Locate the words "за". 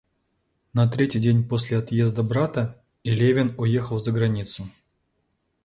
3.99-4.11